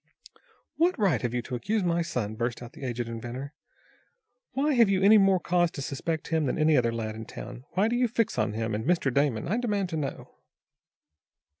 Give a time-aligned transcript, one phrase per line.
[0.77, 3.53] "What right have you to accuse my son?" burst out the aged inventor.
[4.53, 7.65] "Why have you any more cause to suspect him than any other lad in town?
[7.73, 9.13] Why do you fix on him, and Mr.
[9.13, 9.47] Damon?
[9.47, 10.37] I demand to know."